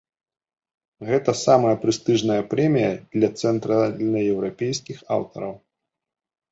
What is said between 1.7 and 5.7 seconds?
прэстыжная прэмія для цэнтральнаеўрапейскіх аўтараў.